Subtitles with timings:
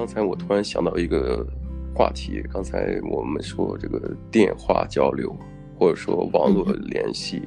[0.00, 1.46] 刚才我突然想到一个
[1.94, 5.36] 话题，刚才我们说这个电话交流，
[5.78, 7.42] 或者说网络联系，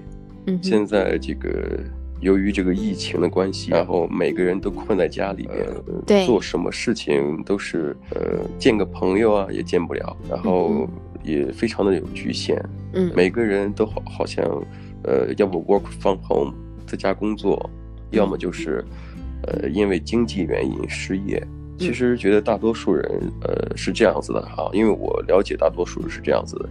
[0.46, 1.80] 嗯，现在这个
[2.22, 5.68] 由于这个疫情的关系，然后每个人都困在家里边，
[6.06, 10.88] 对，做什么事情都是呃见个朋友啊也见不了，然后
[11.24, 12.64] 也非常的有局限，
[12.94, 14.46] 嗯，每个人都好好像
[15.06, 16.54] 呃要不 work from home
[16.86, 17.68] 在家工作，
[18.12, 18.86] 要么就是。
[19.46, 21.46] 呃，因为经济原因失业，
[21.78, 26.70] 其实觉得大多数人，呃，是这样子的哈，因为我了解大多数人是这样子的，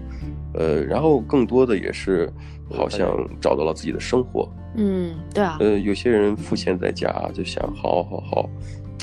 [0.55, 2.33] 呃，然后更多的也是
[2.71, 8.51] 好像找到了自己的生活，嗯，对啊，呃，有些人赋闲在家就想，好好好，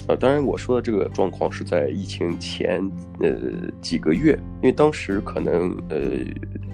[0.07, 2.81] 呃，当然我说的这个状况是在疫情前，
[3.19, 3.35] 呃，
[3.81, 5.99] 几个月，因为当时可能，呃，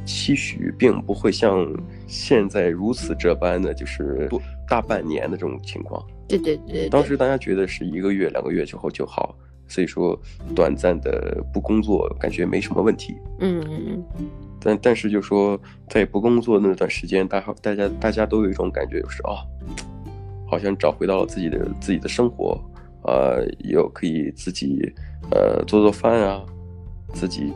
[0.06, 1.68] 期许并不会像
[2.08, 4.30] 现在如此这般的，就是
[4.68, 6.02] 大半年的这种情况。
[6.28, 9.36] 对对对，对，当时大家觉得是一个月、两个月之后就好，
[9.68, 10.20] 所以说
[10.56, 13.16] 短暂的不工作感觉没什么问题。
[13.40, 14.28] 嗯嗯嗯。
[14.60, 15.60] 但但是就说
[15.90, 19.46] 在不工作那段时间，大大家大家都有一种感觉，就是啊，
[20.50, 22.60] 好像找回到了自己的自己的生活，
[23.04, 24.92] 呃，又可以自己
[25.30, 26.44] 呃做做饭啊，
[27.14, 27.54] 自己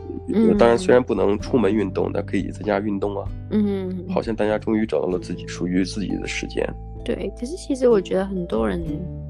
[0.56, 3.28] 当然虽然不能出门运动，但可以在家运动啊。
[3.50, 4.04] 嗯。
[4.08, 6.64] 好像大家终于找到了自己属于自己的时间。
[7.04, 8.82] 对，可是其实我觉得很多人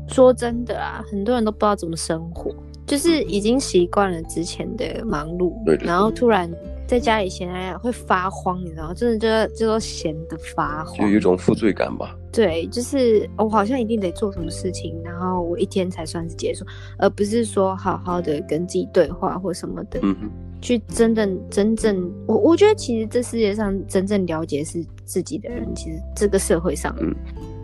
[0.09, 2.55] 说真的啊，很多人都不知道怎么生活，
[2.87, 6.51] 就是已经习惯了之前的忙碌，对对对，然后突然
[6.87, 12.17] 在家里闲来会发慌，你知道，真的就就说闲得发慌，就有一种负罪感吧。
[12.33, 16.65] 对，就是我好像一定得做什么事情，然后我一天才算是结束，
[16.99, 20.17] 而不是说好好的跟自己对话或什么的，嗯，
[20.61, 27.15] 去真正真正，我我觉得其实这世界上真正了解是自己的人，其实这个社会上，嗯。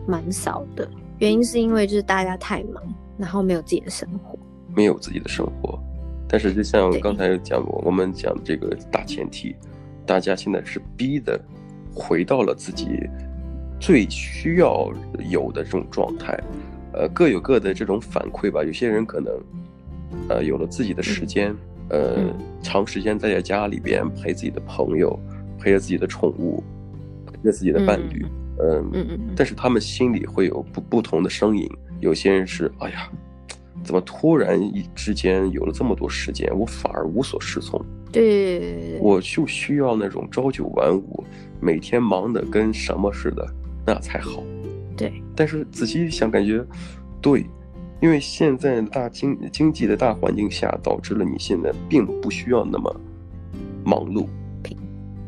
[0.07, 2.83] 蛮少的，原因是因为就是大家太忙，
[3.19, 4.39] 然后没有自己的生活，
[4.75, 5.79] 没有自己的生活。
[6.29, 9.55] 但是就像刚才讲过，我们讲这个大前提，
[10.05, 11.41] 大家现在是逼的
[11.95, 13.09] 回到了自己
[13.79, 14.93] 最需要
[15.31, 16.37] 有的这种状态，
[16.93, 18.65] 呃，各有各的这种反馈吧。
[18.65, 19.33] 有些人可能
[20.29, 21.55] 呃有了自己的时间，
[21.91, 25.19] 呃，嗯、长时间待在家里边陪自己的朋友，
[25.61, 26.63] 陪着自己的宠物，
[27.27, 28.25] 陪着自己的伴侣。
[28.29, 31.69] 嗯嗯嗯嗯，但是他们心里会有不不同的声音。
[32.01, 33.11] 有些人是，哎呀，
[33.83, 37.85] 怎么突然一之间有了这么多时间，我反而无所适从。
[38.13, 41.25] 对，我就需要那种朝九晚五，
[41.61, 43.47] 每天忙得跟什么似的，
[43.87, 44.43] 那才好。
[44.97, 46.65] 对，但是仔细一想，感觉
[47.21, 47.45] 对，
[48.01, 53.01] 因为现在大经经济的大环境下，导致了你现在并不需要那么
[53.85, 54.27] 忙碌。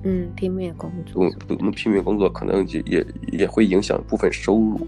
[0.09, 4.87] 嗯，拼命工作，不不，拼命工作可能也也也会影响部分收入。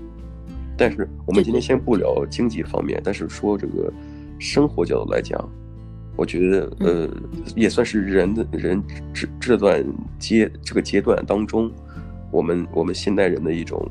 [0.78, 3.92] 但是我们今天先不聊经济方面，但是说这个
[4.38, 5.38] 生活角度来讲，
[6.16, 7.10] 我觉得呃，
[7.54, 8.82] 也算是人的人
[9.12, 9.84] 这这段
[10.18, 11.70] 阶这个阶段当中，
[12.30, 13.86] 我们我们现代人的一种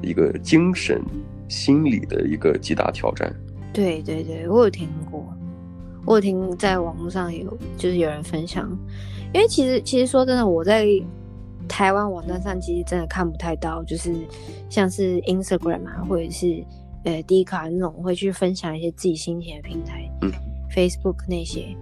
[0.00, 0.98] 一个精神
[1.46, 3.30] 心理的一个极大挑战。
[3.70, 5.30] 对对对，我有听过，
[6.06, 8.66] 我有听在网络上有就是有人分享。
[9.34, 10.86] 因为其实，其实说真的，我在
[11.68, 14.14] 台湾网站上其实真的看不太到，就是
[14.70, 16.64] 像是 Instagram 啊，或者是
[17.04, 20.30] 呃 Dcard 那种会去分享一些自己心情的平台，嗯
[20.72, 21.76] ，Facebook 那些，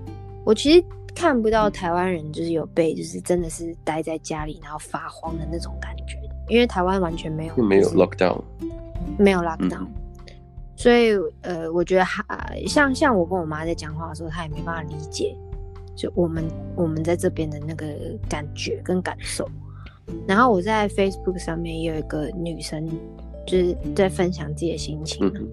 [0.47, 0.83] 我其实
[1.15, 8.41] 看不到台湾人就是有被就是真的是待在家里然后发慌的那种感觉，因为台湾完全没有，没有 lockdown，
[9.19, 10.35] 没有 lockdown，嗯，
[10.75, 11.11] 所以
[11.43, 12.25] 呃，我觉得还
[12.67, 15.37] 像像我跟我妈在讲话的时候，她也没办法理解。
[15.95, 16.45] 就我们
[16.75, 17.87] 我们在这边的那个
[18.29, 19.49] 感觉跟感受，
[20.27, 22.89] 然后我在 Facebook 上面也有一个女生，
[23.47, 25.49] 就是在分享自己的心情，嗯、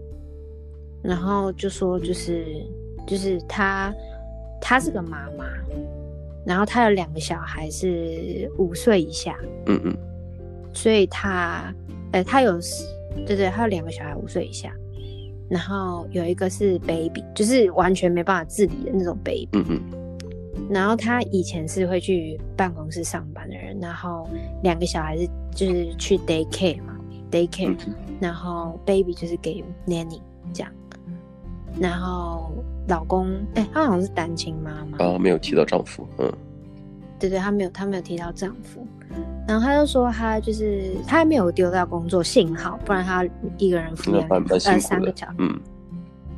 [1.02, 2.66] 然后就说就是
[3.06, 3.94] 就是她
[4.62, 5.46] 她是个妈妈，
[6.46, 9.80] 然后她有两个小孩是五岁以下，嗯。
[9.84, 9.98] 嗯，
[10.74, 11.74] 所以她
[12.12, 12.58] 呃她有
[13.28, 14.74] 对对，她有两个小孩五岁以下，
[15.50, 19.82] 然后有一个是 baby，就是完全没办法自理的那种 baby，嗯嗯。
[20.70, 24.30] 然后他以前是会去办公室上班的人，然后
[24.62, 26.96] 两个小孩子就是去 day care 嘛
[27.32, 30.22] ，day care，嗯，然后 baby 就是给 nanny
[30.54, 30.72] 这样，
[31.80, 32.52] 然后
[32.88, 36.32] 老公，哎，他好像是单亲妈妈，啊，没有提到丈夫，嗯，
[37.20, 38.86] 对对，他没有，他没有提到丈夫，
[39.48, 43.26] 然后他就说他就是他还没有丢掉工作，幸好，不然他
[43.58, 45.60] 一个人抚养呃三个小孩，嗯，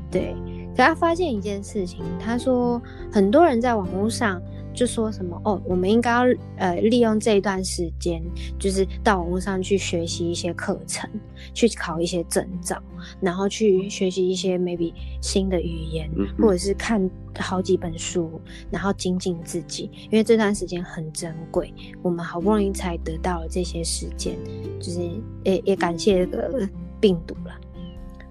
[0.10, 0.34] 对。
[0.72, 2.82] 可他发现一件事情，他说
[3.12, 4.42] 很多人在网络上
[4.74, 6.22] 就说什么哦，我们应该要
[6.58, 8.22] 呃利用这一段时间，
[8.58, 11.10] 就是到网络上去学习一些课程，
[11.54, 12.82] 去考一些证照，
[13.20, 16.10] 然后去学习一些 maybe 新的语言，
[16.40, 18.40] 或者是看好几本书，
[18.70, 24.38] 然后精进自己，因为这段时间很珍贵，我们好不容易才得到了这些时间，
[24.80, 25.02] 就是
[25.44, 26.70] 也也感谢这个
[27.02, 27.52] 病毒了。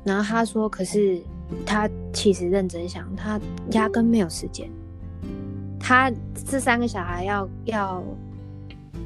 [0.04, 1.20] 然后他说，可是
[1.66, 3.40] 他其实认真想，他
[3.72, 4.70] 压根没有时间。
[5.78, 8.04] 他这三个小孩要要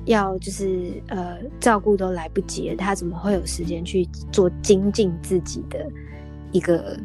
[0.06, 5.86] 要就是呃照顾都来不及了，他怎么会有时间去做精进自己的
[6.52, 6.98] 一个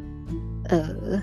[0.68, 1.22] 呃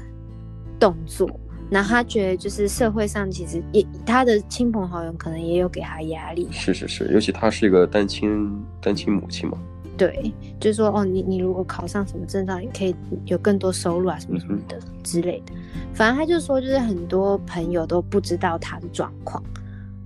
[0.79, 1.29] 动作？
[1.69, 6.47] 然后他觉得就是社会上其实也他的亲朋好友可能也有给他压力。
[6.49, 8.49] 是是是，尤其他是一个单亲
[8.81, 9.57] 单亲母亲嘛。
[9.97, 12.95] 对，就是说哦，你你如果考上什么证照，你可以
[13.25, 15.53] 有更多收入啊，什么什么的之类的。
[15.93, 19.43] 反正他就说，就是很多朋友都不知道他的状况，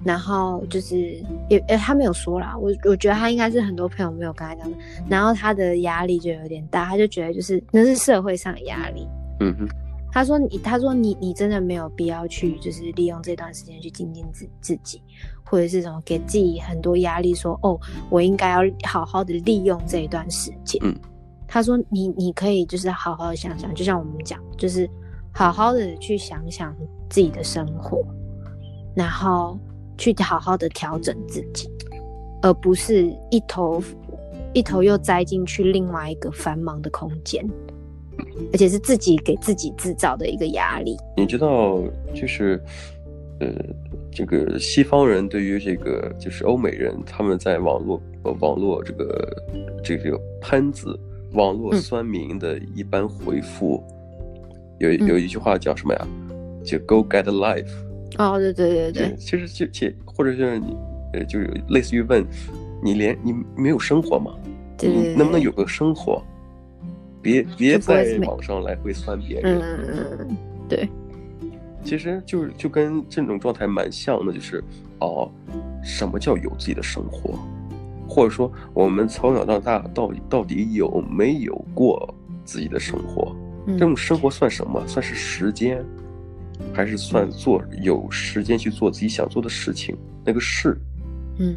[0.03, 0.95] 然后就是
[1.49, 2.57] 也诶，他没有说啦。
[2.57, 4.77] 我我觉得他应该是很多朋友没有跟他讲的，
[5.09, 9.05] 然后他的压力就有点大，他就觉得就是那是社会上的压力。
[9.41, 9.67] 嗯哼。
[10.11, 15.01] 他说你，他说你，你真的没有必要去，就是利用这段时间去精进自自己，
[15.45, 17.79] 或者是什么给自己很多压力说，说哦，
[18.09, 20.81] 我应该要好好的利用这一段时间。
[20.83, 20.93] 嗯，
[21.47, 24.89] 他说你，你可以就是好好的想想，就像我们讲，就是
[25.33, 26.75] 好好的去想想
[27.09, 28.05] 自己的生活，
[28.93, 29.57] 然后
[29.97, 31.69] 去好好的调整自己，
[32.41, 33.81] 而不是一头
[34.53, 37.49] 一头又栽进去另外一个繁忙的空间。
[38.51, 40.97] 而且是自己给自己制造的一个压力。
[41.17, 41.81] 你知道，
[42.13, 42.61] 就是，
[43.39, 43.47] 呃，
[44.11, 49.43] 这个西方人对于这个就是欧美人，他们在网络呃网络这个
[49.83, 50.99] 这个喷子、
[51.33, 56.07] 网络酸民的一般回复，嗯、有有一句话叫什么呀？
[56.63, 57.71] 就 Go get a life。
[58.17, 59.15] 哦，对对对对。
[59.17, 60.75] 其实就且或者是你
[61.13, 62.25] 呃，就是类似于问
[62.83, 64.33] 你连你没有生活吗？
[64.77, 66.21] 对对对对，你能不能有个生活？
[67.21, 69.59] 别别在网上来回酸别人。
[69.59, 70.37] 嗯嗯，
[70.67, 70.89] 对，
[71.83, 74.63] 其实就是就跟这种状态蛮像的，就是
[74.99, 75.29] 哦，
[75.83, 77.37] 什么叫有自己的生活，
[78.07, 82.13] 或者说我们从小到大到底到底有没有过
[82.43, 83.35] 自己的生活？
[83.67, 84.83] 这种生活算什么？
[84.87, 85.85] 算是时间，
[86.73, 89.95] 还是算做有时间去做自己想做的事情？
[90.25, 90.75] 那个事？
[91.37, 91.55] 嗯，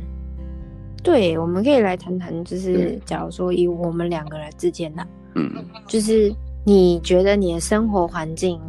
[1.03, 5.07] 对，我们可以来谈谈，就是假如说以我们两个人之间的。
[5.37, 5.51] 嗯，
[5.89, 6.33] 就是
[6.65, 8.61] 你觉得你的生活环境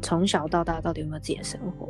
[0.00, 1.88] 从小到大到底有没有自己的生活？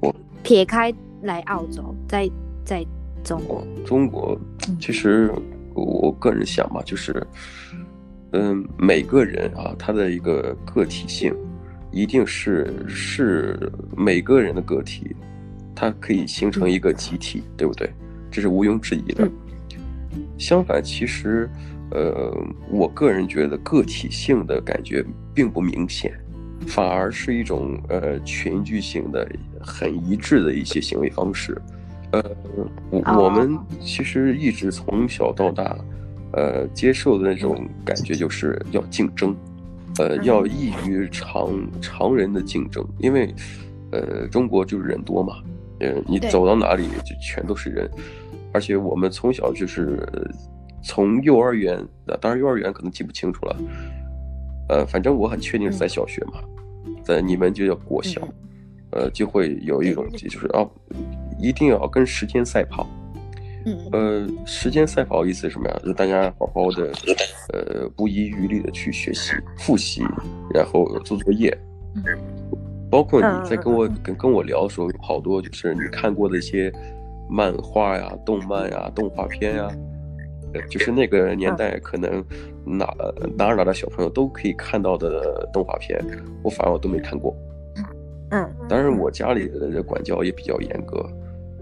[0.00, 0.92] 我撇开
[1.22, 2.30] 来澳洲，在
[2.64, 2.86] 在
[3.22, 4.38] 中国，中国
[4.80, 5.30] 其实
[5.74, 7.26] 我个人想嘛，就是
[8.32, 11.34] 嗯，每个人啊，他的一个个体性
[11.90, 15.14] 一定是是每个人的个体，
[15.74, 17.92] 它可以形成一个集体，对不对？
[18.30, 19.30] 这是毋庸置疑的。
[20.14, 21.48] 嗯、相反，其实。
[21.90, 22.30] 呃，
[22.70, 25.02] 我个人觉得个体性的感觉
[25.32, 26.12] 并不明显，
[26.66, 29.26] 反而是一种呃群居性的
[29.58, 31.56] 很一致的一些行为方式。
[32.12, 32.22] 呃，
[32.90, 35.78] 我我们其实一直从小到大，
[36.32, 39.34] 呃，接受的那种感觉就是要竞争，
[39.98, 41.50] 呃，要异于常
[41.80, 43.34] 常人的竞争，因为
[43.92, 45.36] 呃，中国就是人多嘛，
[45.80, 47.90] 呃，你走到哪里就全都是人，
[48.52, 50.06] 而且我们从小就是。
[50.88, 51.86] 从幼儿园，
[52.18, 53.56] 当然幼儿园可能记不清楚了，
[54.70, 56.40] 呃，反正我很确定是在小学嘛，
[57.04, 58.26] 在你们就叫国小，
[58.92, 60.66] 呃，就会有一种就是哦，
[61.38, 62.88] 一定要跟时间赛跑，
[63.92, 65.78] 呃，时间赛跑意思是什么呀？
[65.82, 66.90] 就是大家好好的，
[67.52, 70.02] 呃，不遗余力的去学习、复习，
[70.54, 71.54] 然后做作业，
[72.90, 76.72] 包括你在跟我跟跟我聊的时候，有好多就是你看过的一些
[77.28, 79.70] 漫画呀、动漫呀、动画片呀。
[80.68, 82.24] 就是那个年代，可能
[82.64, 82.92] 哪
[83.36, 86.02] 哪儿哪的小朋友都可以看到的动画片，
[86.42, 87.36] 我反而我都没看过。
[88.30, 90.98] 嗯，当然我家里的管教也比较严格，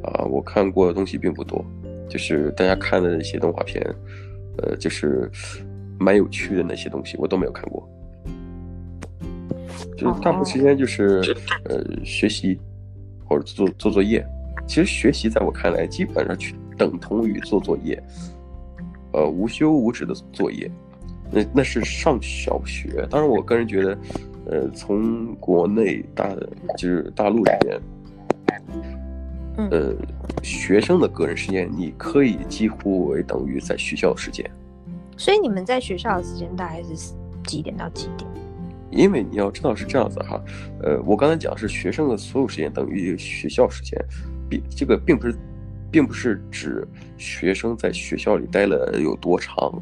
[0.03, 1.65] 啊，我看过的东西并不多。
[2.09, 3.85] 就是大家看的那些动画片，
[4.59, 5.31] 呃，就是
[5.99, 7.89] 蛮有趣的那些东西，我都没有看过。
[9.97, 12.59] 就是大部分时间就是呃学习
[13.25, 14.25] 或者做做作业。
[14.67, 18.01] 其实学习在我看来，基本上去等同于做作业。
[19.17, 20.71] 呃，无休无止的作业，
[21.33, 23.07] 那那是上小学。
[23.11, 23.99] 当然，我个人觉得，
[24.45, 26.29] 呃，从国内大
[26.77, 27.81] 就是大陆这边，
[29.71, 29.95] 呃，
[30.43, 34.45] 学生的个人时间，你可以几乎为等于在学校的时间。
[35.17, 37.15] 所以你们在学校的时间大概是
[37.47, 38.31] 几点到几点？
[38.91, 40.39] 因为你要知道是这样子哈，
[40.83, 43.99] 呃，我刚才讲的是学生的所有时间等于学校时间，
[44.47, 45.35] 并这个并不是，
[45.97, 46.87] 并不是指
[47.17, 49.73] 学生在学校里待了有多长，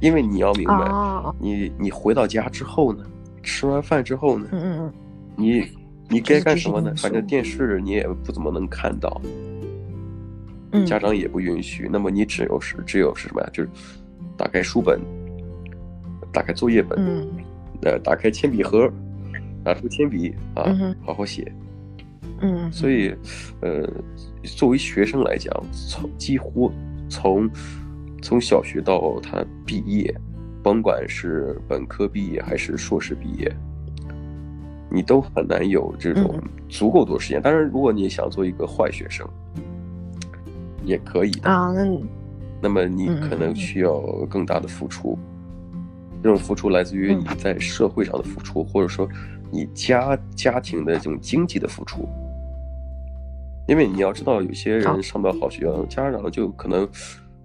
[0.00, 3.04] 因为你要明白，哦、你你回到家之后呢，
[3.44, 4.92] 吃完饭之后呢，嗯嗯嗯，
[5.36, 5.64] 你
[6.08, 6.92] 你该干什么呢？
[6.96, 9.22] 反正电视你也不怎么能看到，
[10.72, 13.48] 嗯，家长也不允许，那么你只有是只有是什么呀？
[13.52, 13.70] 就是
[14.36, 15.00] 打开书本，
[16.32, 17.28] 打开作业本，嗯。
[17.82, 18.92] 呃，打开铅笔盒，
[19.64, 21.46] 拿出铅笔啊，嗯、好好写。
[22.40, 23.14] 嗯，所以，
[23.60, 23.88] 呃，
[24.44, 26.70] 作为学生来讲，从几乎
[27.08, 27.50] 从
[28.22, 30.14] 从小学到他毕业，
[30.62, 33.52] 甭管是本科毕业还是硕士毕业，
[34.90, 37.42] 你都很难有这种足够多时间。
[37.42, 39.28] 当然，如果你想做一个坏学生，
[40.84, 41.72] 也可以的啊。
[41.72, 42.00] 那
[42.60, 45.18] 那么你可能需要更大的付出。
[46.20, 49.08] 这种付出来自于你在社会上的付出，嗯、或者说
[49.52, 52.08] 你家家庭的这种经济的付出。
[53.68, 56.88] 因为你要知道，有些人上不了好学校，家长就可能，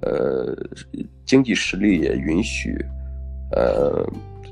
[0.01, 0.56] 呃，
[1.25, 2.75] 经济实力也允许，
[3.51, 4.03] 呃，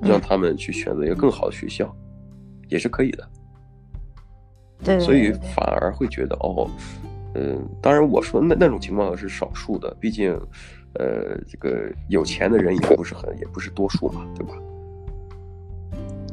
[0.01, 3.28] 让他们去选择一个更好的学校，嗯、也是可以的。
[4.84, 6.70] 对，所以反而会觉得哦，
[7.34, 10.40] 嗯、呃，当然我说那那种情况是少数的，毕竟。
[10.96, 14.54] 呃，这个有钱的人也不是很，也不是多数嘛，对吧？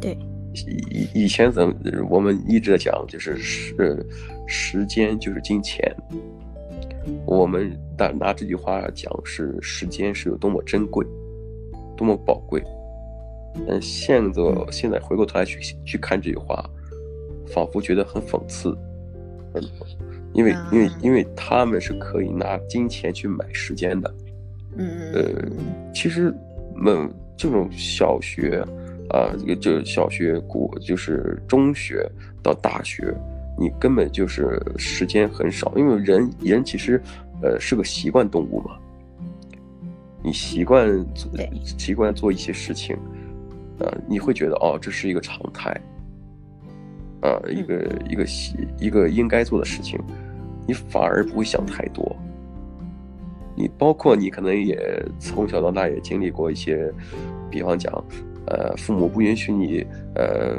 [0.01, 0.19] 对。
[0.67, 1.77] 以以前咱们
[2.09, 4.07] 我们一直在讲，就是时
[4.47, 5.95] 时间就是金钱。
[7.25, 11.07] 我们拿拿这句话讲，是时间是有多么珍贵，
[11.97, 12.63] 多么宝贵。
[13.67, 16.65] 但现在现在回过头来去去看这句话，
[17.47, 18.77] 仿佛觉得很讽刺。
[19.55, 19.63] 嗯，
[20.35, 24.15] 因为因为因为他们是可以拿金钱去买时间的。
[24.77, 25.23] 嗯呃，
[25.95, 26.33] 其实，
[26.85, 28.63] 嗯，这种小学，
[29.11, 32.07] 啊，这个就小学、国就是中学
[32.43, 33.15] 到大学，
[33.59, 37.01] 你根本就是时间很少，因为人人其实，
[37.43, 38.77] 呃，是个习惯动物嘛。
[40.23, 41.31] 你习惯做
[41.79, 42.97] 习惯做一些事情，
[43.79, 45.71] 呃，你会觉得哦，这是一个常态，
[47.23, 49.99] 啊，一个一个习一个应该做的事情，
[50.67, 52.17] 你反而不会想太多。
[53.55, 56.93] 你包括你可能也从小到大也经历过一些，
[57.51, 57.93] 比方讲，
[58.51, 60.57] 呃，父母不允许你，呃，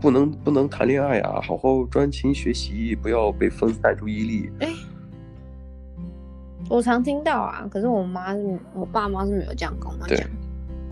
[0.00, 4.50] 不能不能谈恋爱啊，好好专心学习，不要被分散注意力。
[4.60, 4.68] 哎，
[6.70, 10.08] 我常听到啊，可是我妈是，我爸妈是没有这样跟我讲。
[10.08, 10.24] 对，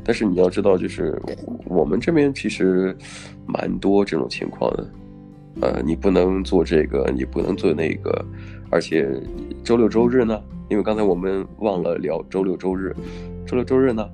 [0.02, 1.20] 但是你要知道，就是
[1.66, 2.96] 我们这边其实
[3.46, 4.86] 蛮多这种情况的，
[5.60, 8.24] 呃，你不能做这个，你不能做那个，
[8.70, 9.08] 而且
[9.62, 10.42] 周六周日呢？
[10.68, 12.94] 因为刚才我们忘了聊周六周日，
[13.44, 14.08] 周六周日呢，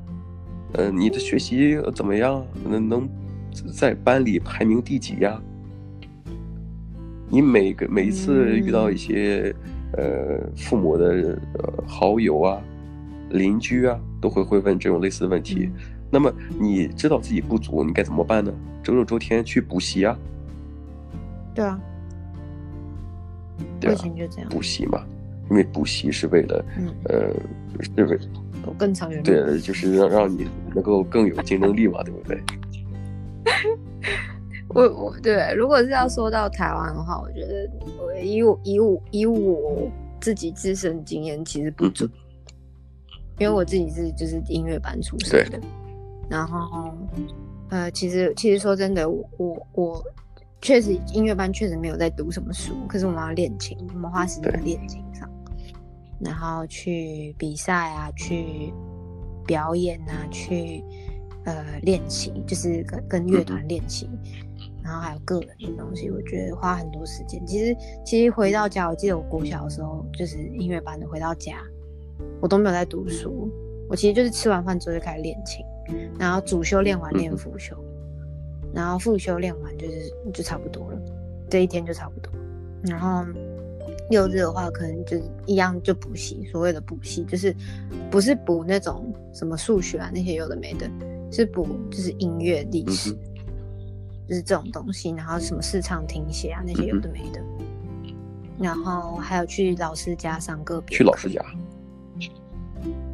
[0.76, 2.45] 呃，你的学习怎么样？
[2.68, 3.09] 能能
[3.73, 5.40] 在班里排名第几呀？
[7.30, 9.54] 你每个每一次遇到一些
[9.97, 12.61] 呃父母的呃好友啊、
[13.30, 15.71] 邻居啊，都会会问这种类似的问题。
[16.11, 16.30] 那么
[16.61, 18.52] 你知道自己不足，你该怎么办呢？
[18.83, 20.16] 周六周天去补习啊？
[21.54, 21.80] 对啊，
[23.80, 25.02] 对啊，就这样补习嘛。
[25.50, 27.33] 因为补习是为了，嗯、呃，
[27.81, 28.19] 是为
[28.79, 29.23] 更长远。
[29.23, 32.43] 对，就是让让你能够更有竞争力嘛，对不对？
[34.69, 45.61] 我我对，如果是要说到台湾的话，我觉得我以我以我以我自己自身经验，其实不准，嗯、因为我自己是就是音乐班出身的，
[46.29, 46.93] 然后
[47.71, 49.67] 呃，其实其实说真的，我我。
[49.75, 50.05] 我
[50.62, 55.31] 确实，音乐班确实没有在读什么书，可是我们要练琴，我们花时间练琴上，
[56.20, 58.73] 然后去比赛啊，去
[59.46, 60.82] 表演啊，去
[61.44, 64.08] 呃练习，就是跟跟乐团练习，
[64.82, 67.44] 然后还有个人的东西，我觉得花很多时间。
[67.46, 71.58] 其实其实回到家，我记得我国小的时候就是音乐班的，回到家
[72.40, 73.50] 我都没有在读书，
[73.88, 75.64] 我其实就是吃完饭之后就开始练琴，
[76.18, 77.76] 然后主修练完练辅修。
[78.75, 81.00] 然后辅修练完就是就差不多了，
[81.49, 82.30] 这一天就差不多。
[82.82, 83.25] 然后
[84.10, 87.54] 六日的话，可能就是一样就补习，所谓的补习就是
[88.10, 90.90] 不是补那种什么数学啊那些有的没的，
[91.30, 93.10] 是补就是音乐历史，
[94.28, 95.10] 就是这种东西。
[95.10, 97.40] 然后什么视唱听写啊那些有的没的。
[98.58, 100.96] 然后还有去老师家上个别。
[100.96, 101.44] 去老师家。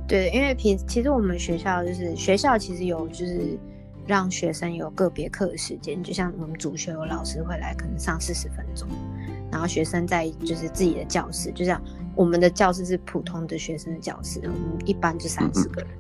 [0.07, 3.59] 对，因为平其实我们学校就是学校其实有就是。
[4.05, 8.89] 让学生有个别课的时间，就像我们主修有老师会来，可能上四十分钟，
[9.53, 11.81] 然后学生在就是自己的教室，就这样
[12.17, 15.91] 我们的教室是普通的学生的教室，我们一般就三十个人，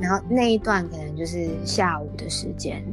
[0.00, 2.84] 然后那一段可能就是下午的时间，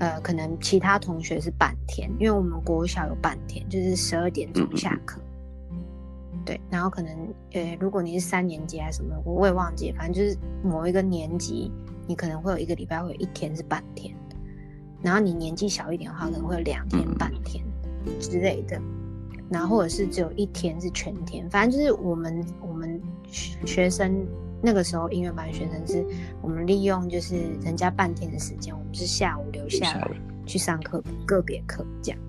[0.00, 5.18] 呃，可能其他同学是半天，因为我们国小有半天，就是十二点钟下课。
[5.70, 7.12] 嗯、对，然后可能
[7.52, 11.72] 呃，如果你是三年级还是什么，我也忘记，反正就是某一个年级，
[12.06, 14.14] 你可能会有一个礼拜会有一天是半天，
[15.02, 17.64] 然后你年纪小一点的话，可能会有两天半天
[18.18, 18.80] 之类的。
[19.50, 24.24] 然后或者是只有一天是全天，反正就是我们我们学生
[24.62, 26.06] 那个时候音乐班学生是
[26.40, 30.08] 我们利用就是人家半天的时间，我们是下午留下来
[30.46, 32.20] 去上课个别课这样。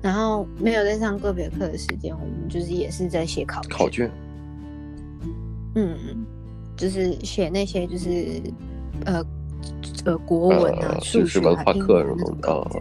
[0.00, 3.70] 然后没有在上个别课的时间，我们就是也是在写考卷。
[3.70, 4.10] 考卷。
[5.74, 6.24] 嗯，
[6.76, 8.40] 就是写那些就是
[9.06, 9.24] 呃
[10.04, 12.80] 呃国文啊、数学啊、英文那种考卷。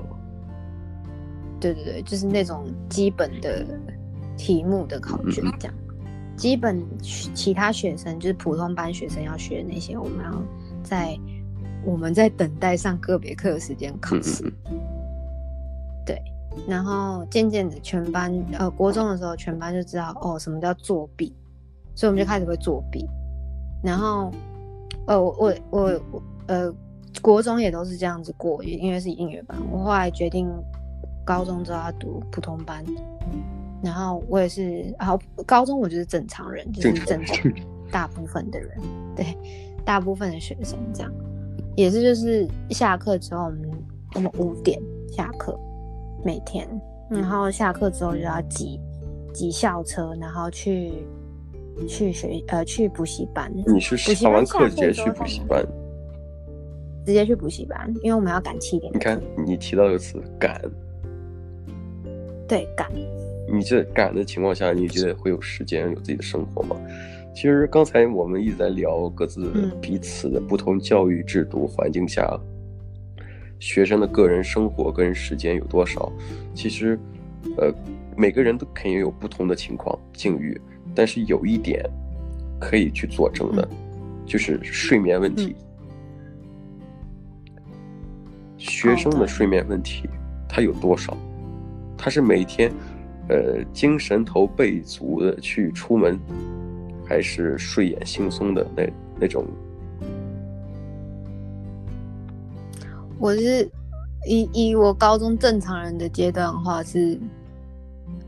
[1.62, 3.66] 对对对，就是那种基本的
[4.36, 5.74] 题目的考卷，这样。
[6.36, 10.42] 基本其他学生就是普通班学生要学的那些，我们要
[10.82, 11.16] 在
[11.86, 14.52] 我们在等待上个别课的时间考试。
[16.04, 16.20] 对，
[16.68, 21.32] 然后渐渐的全班呃国中的时候，全班就知道哦什么叫作弊，
[21.94, 23.08] 所以我们就开始会作弊。
[23.84, 24.32] 然后
[25.06, 26.02] 呃我我我
[26.48, 26.74] 呃
[27.22, 29.56] 国中也都是这样子过，因为是音乐班。
[29.70, 30.50] 我后来决定。
[31.32, 32.84] 高中之后要读普通班，
[33.82, 37.38] 然后我也是，然后高中我就是正常人，就是正常
[37.90, 38.78] 大部分的人，
[39.16, 39.26] 对，
[39.86, 41.14] 大部分的学生这样，
[41.78, 43.72] 也是就是下课之后我们
[44.16, 44.78] 我们五点
[45.10, 45.58] 下课，
[46.22, 46.68] 每天，
[47.10, 48.78] 然后下课之后就要挤
[49.34, 50.92] 挤校车，然后去
[51.88, 53.50] 去学呃去补习班。
[53.66, 55.66] 你是上完课直接去补习班？
[57.06, 58.92] 直接去补习班，因为我们要赶七点。
[58.94, 60.62] 你看你提到一个词赶。
[62.52, 62.92] 对，赶。
[63.50, 66.76] 你这赶的情况下，你觉得会有时间有自己的生活吗？
[67.34, 72.30] 其实刚才我们一直在聊各自彼此的不同教育制度环境下，
[73.20, 73.24] 嗯、
[73.58, 76.12] 学生的个人生活、个人时间有多少？
[76.54, 77.00] 其实，
[77.56, 77.74] 呃，
[78.18, 80.60] 每个人都肯定有不同的情况境遇，
[80.94, 81.82] 但是有一点
[82.60, 83.78] 可以去佐证的，嗯、
[84.26, 85.56] 就是睡眠问题。
[87.56, 87.64] 嗯、
[88.58, 90.10] 学生的睡眠问题，
[90.50, 91.16] 他有多少？
[92.04, 92.74] 他是每天，
[93.30, 96.20] 呃，精神头倍足的去出门，
[97.08, 99.46] 还是睡眼惺忪的那那种？
[103.20, 103.70] 我是
[104.28, 107.20] 以以我高中正常人的阶段的话是，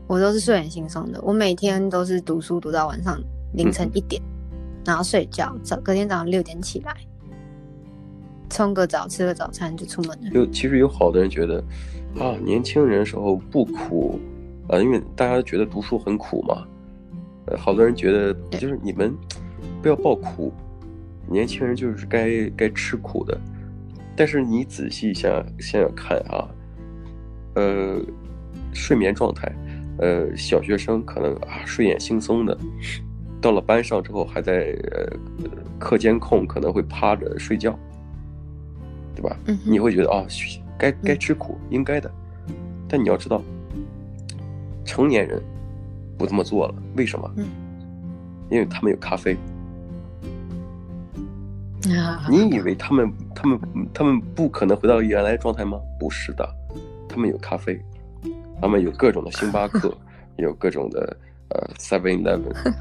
[0.06, 1.20] 我都是睡眼惺忪的。
[1.20, 3.20] 我每天都是读书读到晚上
[3.54, 6.94] 凌晨一点，嗯、然后睡觉，早隔天早上六点起来，
[8.54, 10.30] 冲个澡，吃个早餐就出门了。
[10.32, 11.62] 有其实有好多人觉得。
[12.16, 14.20] 啊，年轻人时候不苦，
[14.68, 16.64] 啊，因为大家都觉得读书很苦嘛，
[17.46, 19.12] 呃，好多人觉得就是你们
[19.82, 20.52] 不要报苦，
[21.28, 23.36] 年轻人就是该该吃苦的。
[24.14, 26.46] 但是你仔细想想想看啊，
[27.56, 28.00] 呃，
[28.72, 29.52] 睡眠状态，
[29.98, 32.56] 呃，小学生可能啊睡眼惺忪的，
[33.40, 35.18] 到了班上之后还在呃
[35.80, 37.76] 课间空可能会趴着睡觉，
[39.14, 39.36] 对吧？
[39.46, 40.24] 嗯、你会觉得啊。
[40.76, 42.10] 该该吃苦，嗯、应该的，
[42.88, 43.40] 但你要知道，
[44.84, 45.40] 成年人
[46.18, 47.30] 不这么做了，为什么？
[47.36, 47.46] 嗯、
[48.50, 49.36] 因为他们有咖啡。
[51.96, 53.60] 啊、你以为他们他们
[53.92, 55.78] 他们不可能回到原来状态吗？
[56.00, 56.48] 不是的，
[57.08, 57.80] 他们有咖啡，
[58.60, 59.96] 他们有各种的星巴克，
[60.38, 61.16] 有各种的
[61.50, 62.74] 呃 Seven Eleven，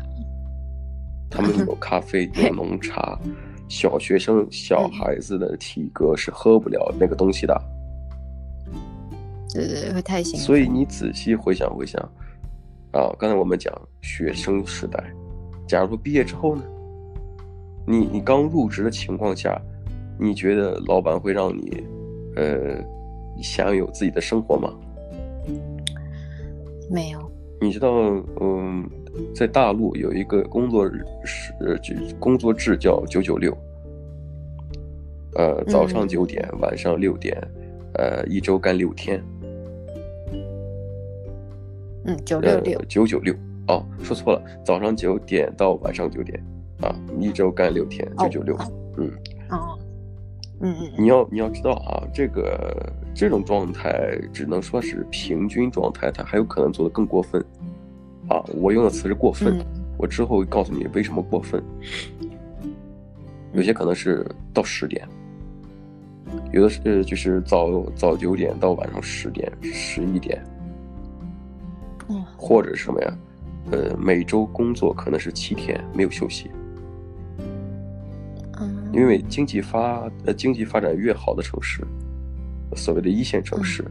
[1.30, 3.19] 他们有咖啡，有浓茶。
[3.67, 7.62] 小学生小孩子的体格是喝不了那个东西的。
[9.54, 10.45] 对对，会太辛苦。
[10.45, 12.02] 所以你仔细回想回想，
[12.91, 15.04] 啊，刚才我们讲学生时代，
[15.67, 16.63] 假如说毕业之后呢，
[17.86, 19.62] 你你刚入职的情况下，
[20.19, 21.84] 你觉得老板会让你，
[22.36, 22.84] 呃，
[23.41, 24.73] 享有自己的生活吗？
[26.89, 27.32] 没有。
[27.62, 27.89] 你知道，
[28.41, 28.89] 嗯，
[29.34, 33.56] 在大陆有一个工作日是就工作制叫九九六，
[35.36, 37.36] 呃，早上九点，嗯、晚上六点，
[37.93, 39.23] 呃，一周干六天。
[42.06, 42.82] 嗯，九六六。
[42.88, 43.34] 九九六。
[43.69, 46.38] 哦，说错了，早上九点到晚上九点，
[46.82, 48.58] 啊，一周干六天，九九六，
[48.97, 49.10] 嗯，
[49.49, 49.80] 哦，
[50.60, 57.41] 嗯嗯，你要你要知道啊，这个这种状态只能说是平均状态，它还有可能做得更过分，
[58.27, 59.65] 啊，我用的词是过分，嗯、
[59.97, 61.63] 我之后会告诉你为什么过分，
[63.53, 65.07] 有些可能是到十点，
[66.51, 70.43] 有的是就是早早九点到晚上十点十一点。
[72.38, 73.17] 或者什么呀？
[73.71, 76.51] 呃，每周工作可能是七天，没有休息。
[78.59, 81.81] 嗯，因为经济发呃经济发展越好的城市，
[82.75, 83.89] 所谓的一线城市，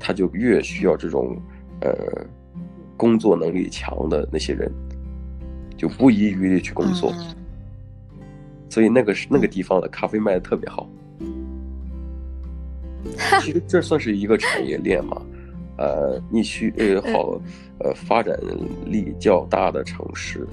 [0.00, 1.38] 它就越需要这种
[1.82, 1.90] 呃
[2.98, 4.70] 工作能力强的那些人，
[5.74, 7.10] 就不遗余力去工作。
[8.68, 10.86] 所以那个是那个地方的咖啡卖的特别好。
[13.40, 15.22] 其实这算是一个产业链嘛。
[15.78, 17.40] 呃，你去呃好
[17.78, 18.36] 呃发展
[18.84, 20.44] 力较大的城市，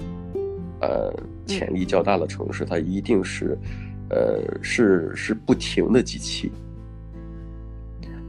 [0.81, 1.11] 呃
[1.47, 3.57] 潜力较大的城市，它一定是
[4.11, 6.51] 呃是是不停的机器，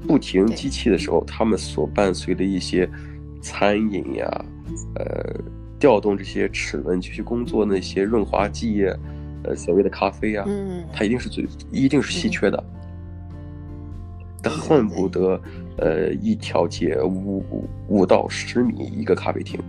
[0.09, 2.89] 不停机器的时候，他们所伴随的一些
[3.47, 4.45] 餐饮呀，
[4.97, 5.41] 呃
[5.79, 8.97] 调动这些齿轮继续工作那些润滑剂呀，
[9.45, 12.65] 呃所谓的咖啡呀，嗯，它一定是最一定是稀缺的。
[14.43, 15.41] 他恨不得，
[15.79, 17.45] 呃，一条街五
[17.89, 19.61] 五到十米一个咖啡厅。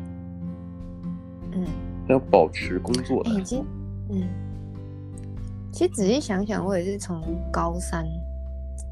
[1.52, 1.66] 嗯，
[2.08, 3.32] 要保持工作的。
[3.32, 3.66] 已经，
[4.12, 4.28] 嗯，
[5.72, 8.06] 其实仔细想想，我也是从高三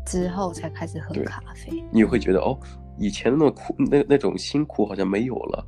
[0.05, 1.83] 之后才开始喝咖啡。
[1.91, 2.57] 你会觉得哦，
[2.97, 5.67] 以前那么苦，那那种辛苦好像没有了。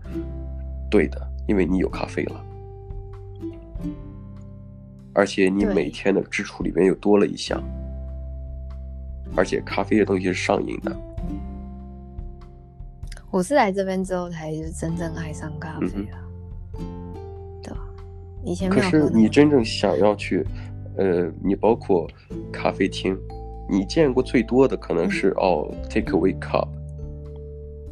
[0.89, 2.45] 对的，因为你有咖啡了，
[5.13, 7.61] 而且你每天的支出里面又多了一项。
[9.35, 10.97] 而且咖啡的东西是上瘾的。
[13.29, 16.17] 我是来这边之后才是真正爱上咖啡啊。
[16.79, 17.13] 嗯、
[17.61, 17.79] 对吧？
[18.45, 18.69] 以前。
[18.69, 20.45] 可是你真正想要去，
[20.95, 22.07] 呃，你包括
[22.53, 23.15] 咖啡厅，
[23.69, 26.67] 你见过最多的可能是、嗯、哦，take away cup，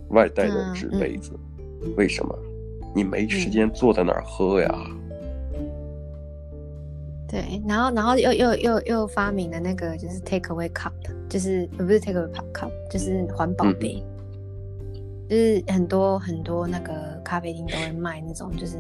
[0.09, 1.31] 外带的纸杯子。
[1.59, 2.37] 嗯、为什么？
[2.95, 4.69] 你没时间坐在那儿喝呀。
[4.87, 4.95] 嗯
[7.27, 10.91] 对，然后，然后又又又又发明了那个，就是 take away cup，
[11.27, 14.01] 就是不是 take away cup，就是环保杯，
[15.27, 16.93] 嗯、就是很多很多那个
[17.25, 18.77] 咖啡厅都会卖那种，就是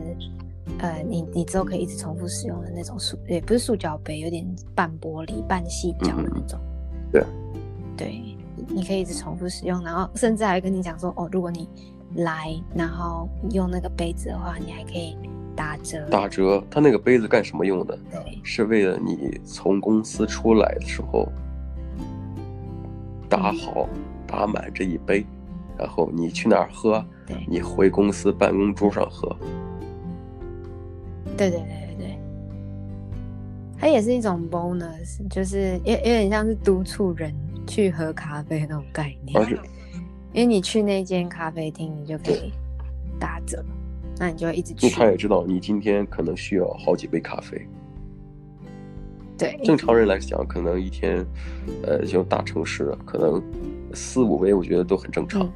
[0.79, 6.59] 呃，你你之后可以一直重复使用的那种塑，也不是塑胶杯，有点半玻璃半细胶的那种。
[7.11, 7.25] 嗯、对，
[7.97, 8.34] 对，
[8.67, 11.69] 你可以一直重复使用，然后甚至还跟你讲说，哦，如果你
[12.15, 15.17] 来，然后用那个杯子的话，你还可以。
[15.57, 16.61] 打折，打折。
[16.69, 17.97] 他那个杯子干什么用的？
[18.11, 21.29] 对，是为了你从公司出来的时候，
[23.29, 23.87] 打好、
[24.27, 25.25] 打满这一杯，
[25.77, 27.01] 然后你去哪儿喝？
[27.25, 29.33] 对，你回公司办公桌上喝。
[31.37, 32.19] 对对对对对，
[33.79, 37.33] 它也是一种 bonus，就是有有点像是督促人
[37.67, 39.37] 去喝咖啡那种概念。
[39.37, 39.59] 而且，
[40.33, 42.51] 因为你去那间咖啡厅，你就可以
[43.19, 43.63] 打折。
[44.17, 44.89] 那你就会一直去。
[44.89, 47.67] 他也知道你今天可能需要好几杯咖啡。
[49.37, 51.25] 对，正常人来讲，可能一天，
[51.83, 53.43] 呃，像大城市，可能
[53.93, 55.41] 四五杯，我觉得都很正常。
[55.41, 55.51] 嗯、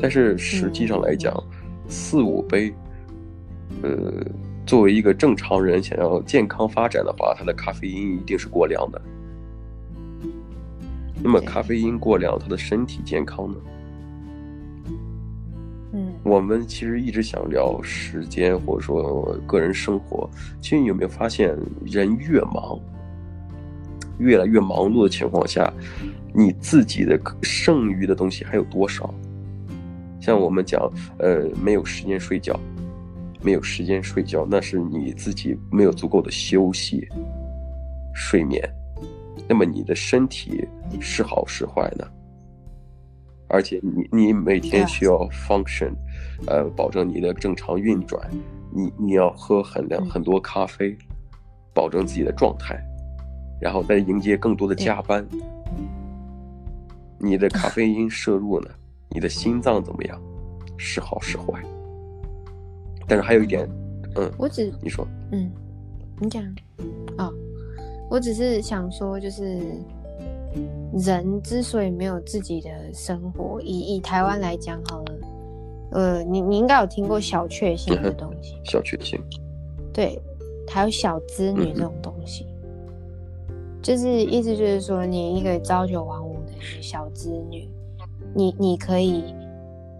[0.00, 2.74] 但是实际上来讲，嗯、四五杯，
[3.82, 4.26] 呃，
[4.66, 9.00] 作为一个正常人想要健康发展的话，他的咖啡因一定是过量的。
[11.22, 13.56] 那么咖啡因过量，他的身体健康呢？
[16.22, 20.28] 我们其实一直想聊时间，或者说个人生活。
[20.60, 22.78] 其实你有没有发现，人越忙，
[24.18, 25.72] 越来越忙碌的情况下，
[26.32, 29.12] 你自己的剩余的东西还有多少？
[30.20, 30.80] 像我们讲，
[31.18, 32.58] 呃，没有时间睡觉，
[33.42, 37.08] 没有时间睡觉，那是你自己没有足够的休息、
[38.14, 38.62] 睡眠。
[39.50, 40.64] 那么你的身体
[41.00, 42.06] 是好是坏呢？
[43.48, 45.92] 而且你你每天需要 function，
[46.46, 48.30] 呃，保证你的正常运转，
[48.70, 50.96] 你你要喝很量很多咖啡，
[51.74, 52.80] 保证自己的状态，
[53.60, 55.26] 然后再迎接更多的加班。
[57.18, 58.70] 你的咖啡因摄入呢？
[59.08, 60.22] 你的心脏怎么样？
[60.76, 61.60] 是好是坏？
[63.08, 63.68] 但是还有一点，
[64.14, 65.50] 嗯，我只你说，嗯，
[66.20, 66.40] 你讲，
[67.18, 67.34] 哦，
[68.10, 69.58] 我只是想说，就是。
[70.92, 75.18] 人之所以没有自己的生活，以以台湾来讲好了，
[75.92, 79.22] 呃，你你应该有听过小确幸的东西， 小确幸，
[79.92, 80.20] 对，
[80.68, 82.44] 还有小资女这种东西，
[83.48, 87.68] 嗯、就是意思就是说，你一个朝九晚五的小资女，
[88.34, 89.22] 你你可以，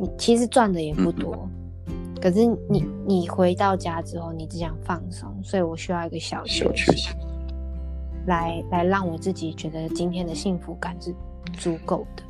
[0.00, 1.48] 你其实赚的也不多，
[1.86, 7.14] 嗯、可是你你回到家之后，你只想放松，所以我需要一个小确幸。
[8.26, 11.14] 来来让我自己觉得今天的幸福感是
[11.54, 12.22] 足够的，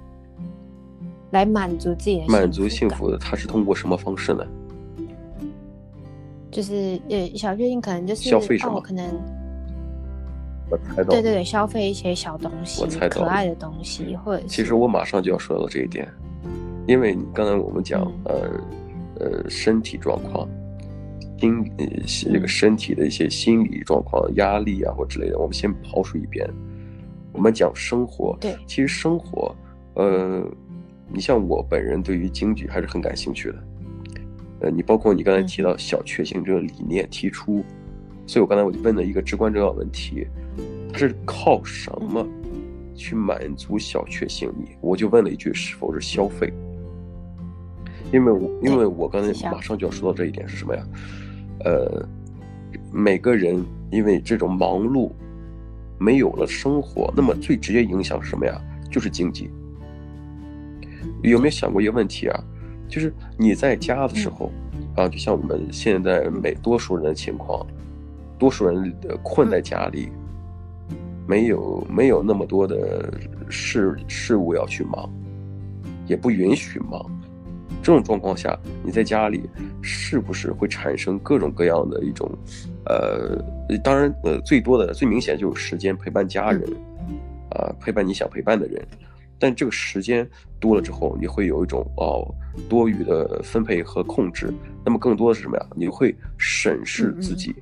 [1.31, 4.47] 来满足自己的满足幸福的，他是通过什么方式呢？
[6.51, 8.79] 就是呃，小确幸可能就是消费什么？
[8.79, 9.07] 哦、可能
[10.71, 16.09] 我猜到，对对对，消费一些小东西，我猜到可爱的东西，或者其实我马上就要说到这一点，
[16.87, 18.61] 因为刚才我们讲、嗯、
[19.19, 20.49] 呃呃身体状况。
[21.41, 21.87] 心呃，
[22.31, 26.49] 这个身体的一些心理状况、压力啊或之类的，我们先抛出一边。
[27.33, 29.55] 我们讲生活，对，其实生活，
[29.95, 30.45] 呃，
[31.09, 33.59] 你像我本人对于京剧还是很感兴趣的。
[34.61, 37.65] 呃，你包括你刚才提到小确幸这个理念提出，嗯、
[38.27, 40.27] 所以我刚才我就问了一个至关重要的问题，
[40.93, 42.27] 它是靠什么
[42.95, 44.53] 去满足小确幸？
[44.59, 46.53] 你我就问了一句，是否是消费？
[48.13, 50.85] 因为我因为我刚才马上就要说到这一点是什么呀？
[51.65, 52.09] 呃，
[52.93, 55.11] 每个人因为这种忙碌，
[55.99, 58.61] 没有了生活，那么最直接影响是什么呀？
[58.91, 59.51] 就是经济。
[61.23, 62.45] 有没有想过一个问题啊？
[62.89, 64.51] 就是你在家的时候，
[64.97, 67.67] 啊，就像我们现在每多数人的情况，
[68.39, 68.93] 多数人
[69.23, 70.09] 困在家里，
[71.27, 73.13] 没有没有那么多的
[73.49, 75.09] 事事物要去忙，
[76.07, 77.20] 也不允许忙。
[77.83, 79.49] 这种状况下，你在家里
[79.81, 82.31] 是不是会产生各种各样的一种，
[82.85, 83.43] 呃，
[83.83, 86.63] 当然，呃，最多的、最明显就是时间陪伴家人，
[87.51, 88.87] 啊，陪伴你想陪伴的人。
[89.39, 90.29] 但这个时间
[90.61, 92.23] 多了之后，你会有一种哦
[92.69, 94.53] 多余的分配和控制。
[94.85, 95.67] 那么更多的是什么呀？
[95.75, 97.55] 你会审视自己，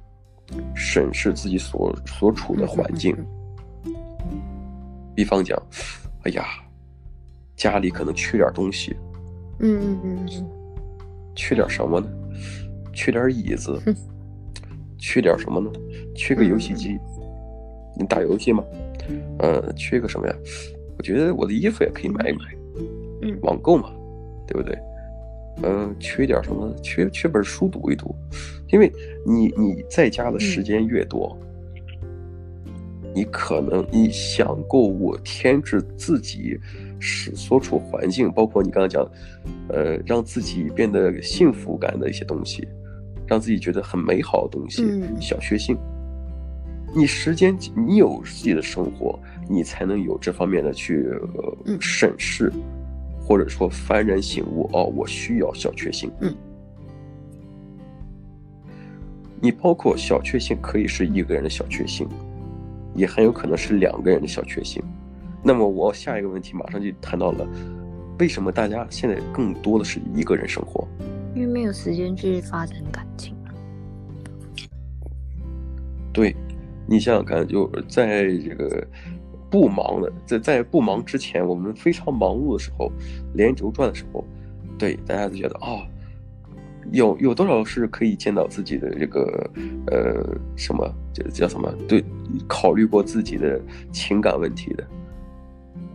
[0.50, 3.16] 嗯嗯审视自己所所处的环境。
[5.14, 5.56] 比方讲，
[6.24, 6.44] 哎呀，
[7.54, 8.96] 家里可能缺点东西。
[9.60, 10.46] 嗯嗯嗯，
[11.34, 12.06] 缺点什么呢？
[12.92, 13.80] 缺点椅子，
[14.98, 15.70] 缺点什么呢？
[16.14, 16.98] 缺个游戏机，
[17.96, 18.64] 你打游戏吗？
[19.38, 20.34] 呃，缺个什么呀？
[20.96, 22.38] 我觉得我的衣服也可以买一买，
[23.22, 23.90] 嗯，网购嘛，
[24.46, 24.78] 对不对？
[25.62, 26.74] 嗯，缺点什么呢？
[26.82, 28.14] 缺缺本书读一读，
[28.72, 28.92] 因为
[29.26, 31.36] 你你在家的时间越多，
[33.14, 36.58] 你可能你想购物添置自己。
[37.00, 39.08] 使所处环境，包括你刚刚讲，
[39.68, 42.66] 呃，让自己变得幸福感的一些东西，
[43.26, 45.76] 让自己觉得很美好的东西，嗯、小确幸。
[46.94, 51.06] 你时间，你有自己的生活，你才能有这方面的去、
[51.66, 52.62] 呃、审视，嗯、
[53.20, 54.68] 或者说幡然醒悟。
[54.72, 56.10] 哦，我需要小确幸。
[56.20, 56.34] 嗯。
[59.40, 62.08] 你包括小确幸可以是一个人的小确幸，
[62.96, 64.82] 也很有可能是两个人的小确幸。
[65.42, 67.46] 那么我下一个问题马上就谈到了，
[68.18, 70.86] 为什么大家现在更多的是一个人生活？
[71.34, 73.34] 因为没有时间去发展感情。
[76.12, 76.34] 对，
[76.84, 78.84] 你想想看，就在这个
[79.48, 82.90] 不忙的，在在不忙之前，我们非常忙碌的时候，
[83.34, 84.24] 连轴转的时候，
[84.76, 85.86] 对，大家都觉得啊、哦，
[86.90, 89.48] 有有多少是可以见到自己的这个
[89.86, 91.72] 呃什么，这叫什么？
[91.86, 92.04] 对，
[92.48, 93.60] 考虑过自己的
[93.92, 94.84] 情感问题的。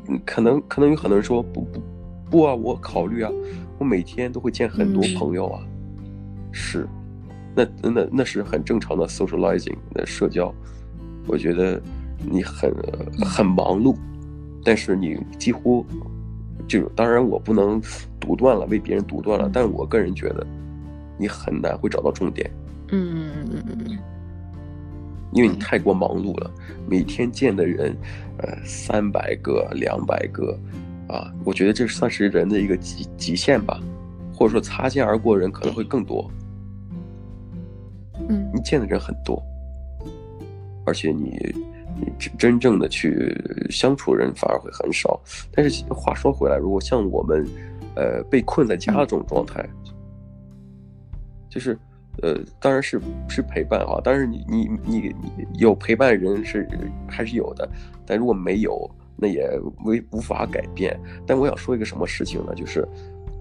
[0.07, 1.81] 嗯，可能可能有很多人说不不
[2.29, 3.31] 不啊，我考虑啊，
[3.77, 5.61] 我每天都会见很多朋友啊，
[5.97, 6.05] 嗯、
[6.51, 6.87] 是，
[7.55, 10.53] 那那那是很正常的 socializing 的社交，
[11.27, 11.81] 我觉得
[12.29, 12.73] 你很
[13.25, 13.95] 很忙碌，
[14.63, 15.85] 但是你几乎
[16.67, 17.81] 就当然我不能
[18.19, 20.45] 独断了，为别人独断了，但我个人觉得
[21.17, 22.49] 你很难会找到重点，
[22.89, 23.97] 嗯嗯嗯嗯。
[25.33, 26.51] 因为你太过忙碌了，
[26.87, 27.95] 每天见的人，
[28.37, 30.57] 呃，三百个、两百个，
[31.07, 33.81] 啊，我觉得这算是人的一个极极限吧，
[34.33, 36.29] 或者说擦肩而过的人可能会更多。
[38.29, 39.41] 嗯，你见的人很多，
[40.85, 41.55] 而且你
[41.99, 43.35] 你真真正的去
[43.69, 45.19] 相处的人反而会很少。
[45.51, 47.47] 但是话说回来，如果像我们，
[47.95, 49.67] 呃，被困在家的这种状态，
[51.49, 51.77] 就是。
[52.21, 56.67] 呃，当然是是陪伴哈，但是你你你你有陪伴的人是
[57.07, 57.67] 还是有的，
[58.05, 60.97] 但如果没有，那也无无法改变。
[61.25, 62.53] 但我想说一个什么事情呢？
[62.55, 62.87] 就是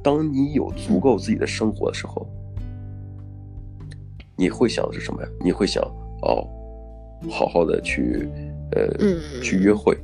[0.03, 2.27] 当你有足够自己的生活的时候，
[4.37, 5.29] 你会想的是什么呀？
[5.45, 5.83] 你会想
[6.23, 6.49] 哦，
[7.31, 8.29] 好好的去
[8.73, 9.97] 呃去约会。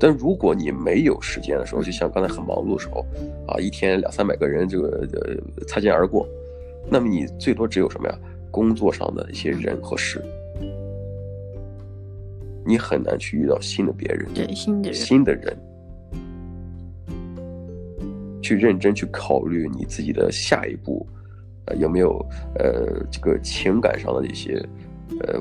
[0.00, 3.04] 但如果你没有时间的时候，就像刚才很忙碌的时候，
[3.46, 6.26] 啊，一天两三百个人这个呃擦肩而过，
[6.90, 8.18] 那么你最多只有什么呀？
[8.50, 10.20] 工作上的一些人和事，
[12.64, 15.56] 你很难去遇到新的别人，对，新的人，新的人，
[18.42, 21.06] 去认真去考虑你自己的下一步，
[21.66, 22.18] 呃，有没有
[22.56, 24.60] 呃这个情感上的一些
[25.20, 25.40] 呃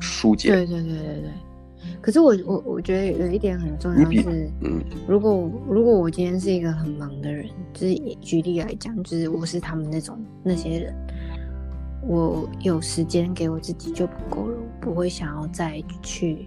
[0.00, 0.50] 疏解？
[0.50, 1.30] 对对对对对。
[2.04, 10.94] 可是我我我觉得有一点很重要是，嗯，如果如果我今天是一个很忙的人，就是举例来讲，就是我是他们那种那些人，
[12.06, 16.46] 我有时间给我自己就不够了，我不会想要再去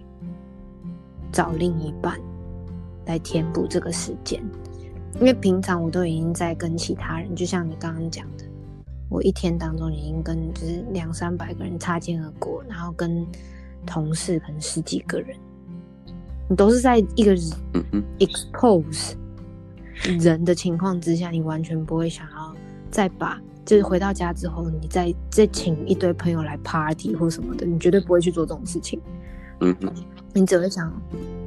[1.32, 2.16] 找另一半
[3.06, 4.40] 来填补这个时间，
[5.16, 8.44] 因为平常我都已经在跟其他人，就像你刚刚讲的，
[9.08, 13.26] 我一天当中已经跟就是两三百个人擦肩而过，然后跟。
[13.86, 15.34] 同事可能十几个人，
[16.48, 17.36] 你都是在一个
[18.18, 19.12] expose
[20.20, 22.54] 人的情况之下，你完全不会想要
[22.90, 29.00] 再把，就是回到家之后，你再再请一堆朋友来 party 或什么的，你绝对不会去做这种事情。
[29.60, 29.92] 嗯哼，
[30.32, 30.90] 你只会想，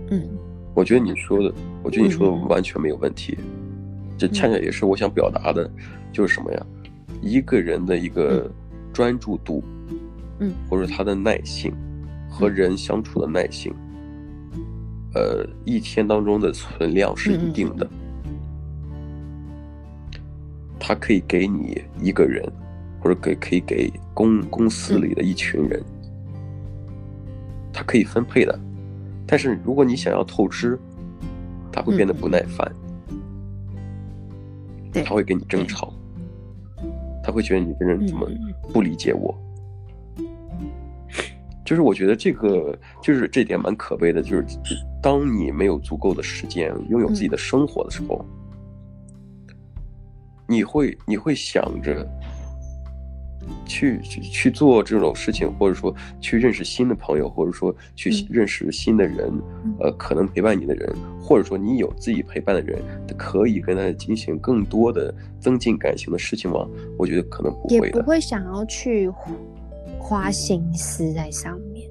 [0.09, 0.29] 嗯，
[0.73, 3.37] 我觉得你说的，我觉得你说的完全没有问题，
[4.17, 5.69] 这恰恰也是我想表达的，
[6.11, 6.65] 就是什么呀？
[7.21, 8.51] 一个人的一个
[8.91, 9.63] 专注度，
[10.39, 11.73] 嗯，或者他的耐性
[12.29, 13.73] 和人相处的耐性，
[15.13, 17.89] 呃，一天当中的存量是一定的。
[20.79, 22.43] 它可以给你一个人，
[22.99, 25.83] 或者给可以给公公司里的一群人，
[27.71, 28.59] 它可以分配的。
[29.27, 30.77] 但是如果你想要透支，
[31.71, 32.69] 他会变得不耐烦，
[35.05, 35.93] 他会跟你争吵，
[37.23, 38.29] 他会觉得你这人怎么
[38.73, 39.33] 不理解我。
[41.71, 44.45] 就是我觉得这个就是这点蛮可悲的，就是
[45.01, 48.25] 当你没有足够的时间拥有自己的生活的时候。
[50.49, 52.05] 你会你会想着
[53.65, 59.29] 去去去做这种事情，或者说去认识新的朋友，或者说去认识新的人，
[59.63, 62.81] 嗯、呃，可能陪伴你的人，或者说你有自己陪伴的人，
[63.17, 66.67] 可以跟他进行更多的增进感情的事情吗？
[66.97, 69.09] 我觉得可能不会的，也不会想要去
[70.01, 71.89] 花心思在上面。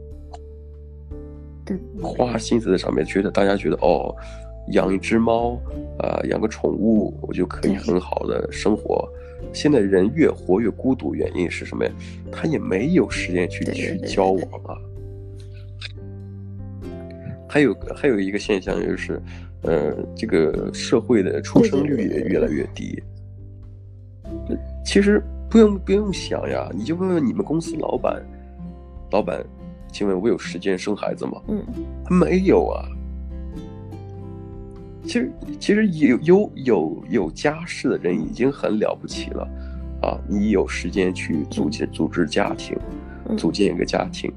[1.65, 4.15] 对，花心思在上面，觉得大家觉得哦。
[4.73, 5.55] 养一只猫，
[5.99, 9.09] 啊、呃，养个宠物，我就可以很好的生活。
[9.53, 11.91] 现在人越活越孤独，原因是什么呀？
[12.31, 14.77] 他也没有时间去去交往啊。
[17.49, 19.21] 还有还有一个现象就是，
[19.63, 23.03] 呃，这个社会的出生率也越来越低。
[24.85, 25.21] 其实
[25.51, 28.25] 不用不用想呀，你就问问你们公司老板，
[29.11, 29.45] 老板，
[29.93, 31.43] 请问我有时间生孩子吗？
[31.49, 31.61] 嗯，
[32.09, 32.87] 没有啊。
[35.03, 39.49] 其实，其实有有有有家室的人已经很了不起了，
[40.03, 42.79] 啊，你有时间去组建组织家庭，
[43.37, 44.33] 组建一个家庭，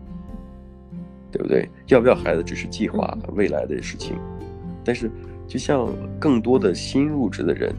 [1.31, 1.69] 对不对？
[1.87, 4.15] 要不要孩子只是计划未来的事情，
[4.83, 5.11] 但是
[5.47, 5.87] 就像
[6.19, 7.71] 更多的新入职的人，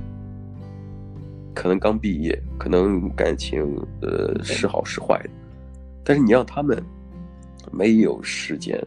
[1.54, 3.62] 可能刚毕业，可能感情
[4.02, 5.30] 呃是好是坏的，
[6.02, 6.82] 但是你让他们
[7.72, 8.78] 没有时间，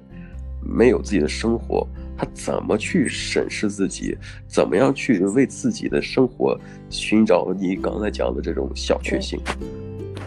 [0.62, 1.88] 没有自己的生活。
[2.19, 4.17] 他怎么去审视自己？
[4.47, 9.39] 怎么样去为自己的生活寻找你刚才讲的这种小确幸？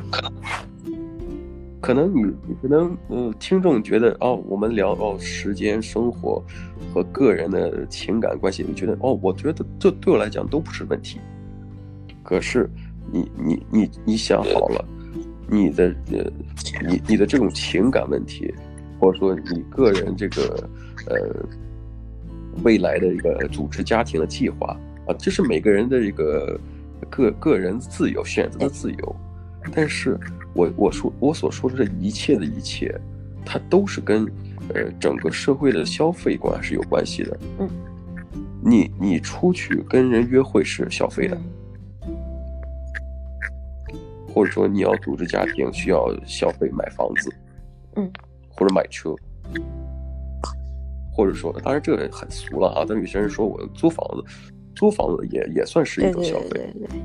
[0.09, 0.33] 可能，
[1.81, 6.41] 可能你你可能呃，听众觉得哦，我们聊哦时间、生活
[6.95, 11.19] 和个人的情感关系，你觉得哦，我觉得这对我来讲都不是问题。
[12.31, 12.71] 可是
[13.13, 14.85] 你你你你想好了，
[15.49, 16.33] 你的呃，
[16.89, 18.55] 你你的这种情感问题，
[19.01, 20.71] 或者说你个人这个
[21.09, 21.47] 呃。
[22.65, 26.61] 未来的一个组织家庭的计划啊，这是每个人的一个
[27.09, 29.17] 个个人自由选择的自由。
[29.73, 30.19] 但是
[30.53, 32.93] 我我说我所说的这一切的一切，
[33.47, 34.27] 它都是跟
[34.75, 37.39] 呃整个社会的消费观是有关系的。
[37.61, 37.71] 嗯，
[38.61, 41.41] 你你出去跟人约会是消费的，
[44.41, 47.31] 或者说你要组织家庭需要消费买房子，
[47.97, 48.11] 嗯，
[48.49, 49.15] 或者买车。
[51.13, 52.87] 或者说，当然这个很俗了啊。
[52.89, 54.25] 但有些人说我租房子，
[54.75, 56.49] 租房子也也算是一种消费。
[56.53, 57.01] 对，对，对，对，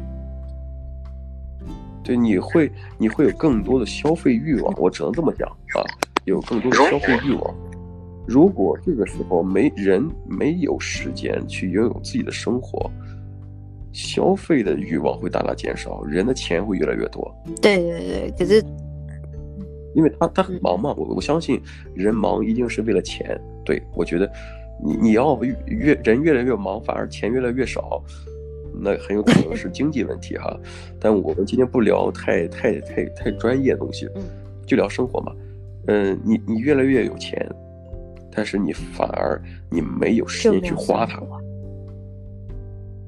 [2.05, 5.83] 对，你会你会有更多的消费欲望，我只能这么讲啊，
[6.23, 7.53] 有更多的消费欲望。
[8.25, 12.89] 如果这个时候没人没有时间去拥有自己的生活，
[13.95, 17.33] 消费的欲望会大大减少，人的钱会越来越多。
[17.61, 18.63] 对对对，可是。
[19.95, 21.57] 因为他他很忙嘛，我我相信
[21.93, 23.39] 人忙一定是为了钱。
[23.63, 24.29] 对，我觉得
[24.83, 28.03] 你你要越人越来越忙，反而钱越来越少，
[28.77, 30.53] 那很有可能是 经济问题哈。
[30.99, 34.05] 但我们今天不聊太太太太专业的东西，
[34.67, 35.31] 就聊生活嘛。
[35.87, 37.49] 嗯，你你越来越有钱，
[38.35, 41.23] 但是你反而你没有时间去花它。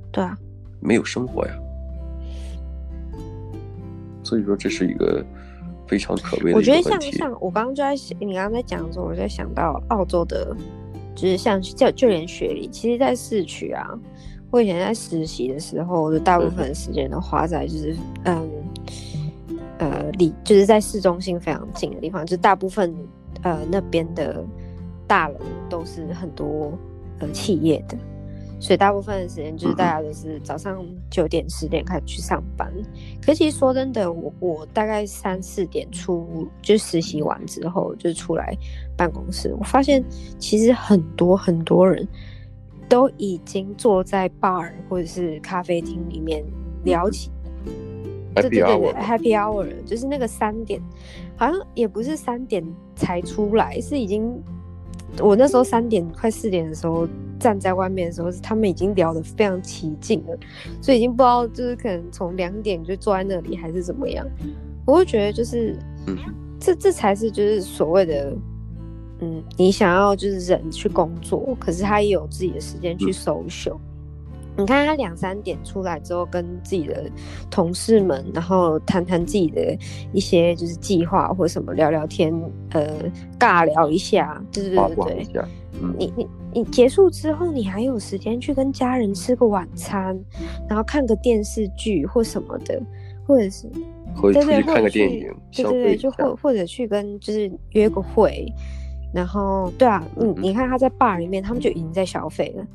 [0.10, 0.38] 对啊，
[0.88, 1.54] 没有生活呀。
[4.24, 5.26] 所以说这是一个。
[5.90, 6.58] 非常可悲的。
[6.58, 10.54] 我觉得像像我刚刚就在想，你刚刚在讲的时候，我在想到澳洲的，
[11.16, 13.98] 就是像就就连雪梨，其实，在市区啊，
[14.52, 18.50] 我以前在实习的时候，就大部分时间都花在就是嗯
[19.78, 22.94] 呃离就是在市中心非常近的地方，就大部分
[23.44, 24.44] 呃那边的
[25.08, 26.78] 大楼都是很多
[27.20, 27.98] 呃企业的，
[28.60, 32.72] 所以大部分的时间就是大家都是早上九点十点开始去上班。
[33.22, 38.56] 可其实说真的，我我大概三四点出就实习完之后就出来
[38.96, 40.04] 办公室，我发现
[40.40, 42.08] 其实很多很多人
[42.90, 46.44] 都已经坐在 bar 或者是咖啡厅里面
[46.84, 47.30] 聊起。
[48.36, 50.80] 对对对对，Happy Hour 就是那个三点，
[51.36, 52.64] 好像也不是三点
[52.96, 54.32] 才出来，是已经
[55.20, 57.08] 我那时候三点快四点的时候
[57.40, 60.38] 站在外面的时候，是他们已经聊得非常起劲了，
[60.82, 64.26] 所以已经不知道就是可能从两点就坐在那里还是怎么样。
[64.86, 65.76] 我会觉得就是，
[66.60, 68.34] 这这才是就是所谓的，
[69.20, 73.78] 嗯，你想要就是人去工作，可是他也有自己的时间去 social。
[74.58, 77.10] 你看他两三点出来之后，跟自己的
[77.50, 79.78] 同事们，然后谈谈自己的
[80.12, 82.34] 一些就是计划或什么，聊聊天，
[82.72, 82.88] 呃，
[83.40, 85.44] 尬聊一下，对对对对对。
[85.80, 90.20] 嗯、你你你结束之后，你还有时间去跟家人吃个晚餐，
[90.68, 92.82] 然后看个电视剧或什么的，
[93.28, 93.70] 或者是
[94.16, 98.52] 或者去看个电影，对对对，就或或者去跟就是约个会，
[99.14, 102.66] 然后对啊，嗯，你看他在 bar 里面，他们就已经在消费了。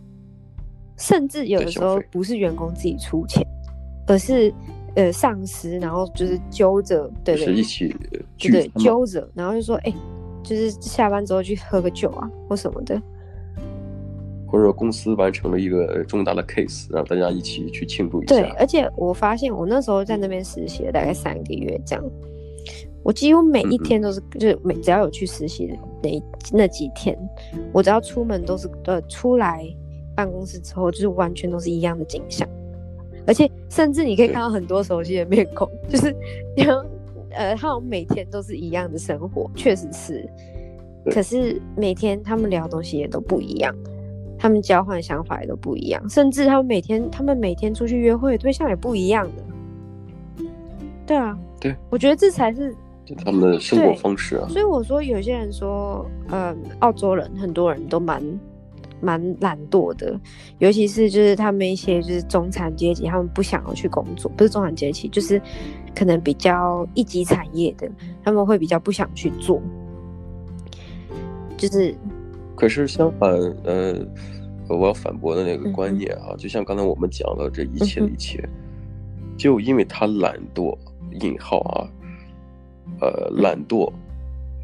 [0.98, 3.44] 甚至有的时候不是员工自己出钱，
[4.06, 4.52] 而是
[4.94, 7.94] 呃上司，然后就是揪着，对对，是一起
[8.38, 9.94] 对对揪着，然后就说哎、欸，
[10.42, 13.00] 就是下班之后去喝个酒啊，或什么的，
[14.46, 18.34] 或者说公司完成了一个重大的 case，让大家一起去庆祝一下。
[18.34, 22.04] 对，而且我发现我那时候在那边实习了大概三个月，这样，
[23.02, 26.22] 我几乎每一天都是，嗯嗯就是每只要有去实习的那
[26.52, 27.18] 那几天，
[27.72, 29.66] 我只要出门都是呃出来。
[30.22, 32.48] 办公室之后就是完全都是一样的景象，
[33.26, 36.14] 而且甚至你可以看到很多熟悉的面孔， 就是
[36.56, 36.84] 然后
[37.30, 40.24] 呃，他们每天都是一样的生活，确实是。
[41.06, 43.74] 可是每天他们聊的东西也都不一样，
[44.38, 50.44] 他们交换想法也都不一样，甚至他们每天他们每天出去约会的对象也不一样的。
[51.04, 52.72] 对啊，对，我觉得这才是
[53.24, 54.46] 他们的生活方式啊。
[54.48, 58.22] 所以我说，有些人说，呃，澳洲人很多人都蛮。
[59.02, 60.18] 蛮懒惰的，
[60.58, 65.42] 尤其是就是他们一些就是中产阶级，他们不想要去工作，不是中产阶级，就是
[65.94, 67.90] 可能比较一级产业的，
[68.22, 69.60] 他们会比较不想去做。
[71.56, 71.94] 就是，
[72.54, 73.30] 可是相反，
[73.64, 73.94] 呃，
[74.68, 80.78] 我要反驳的那个观念啊，嗯、就像刚才我们讲的这一切的一切，嗯、就因为他懒惰
[81.20, 81.90] （引号啊），
[83.02, 83.92] 呃，懒惰，